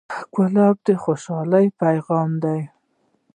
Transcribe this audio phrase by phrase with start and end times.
[0.35, 2.59] ګلاب د خوشحالۍ پیغام دی.